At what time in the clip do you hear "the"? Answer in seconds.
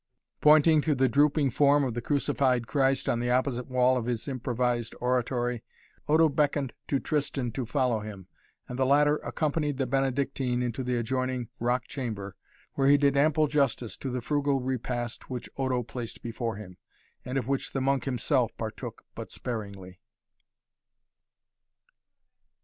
0.95-1.07, 1.93-2.01, 3.19-3.29, 8.79-8.85, 9.77-9.85, 10.83-10.95, 14.09-14.21, 17.71-17.79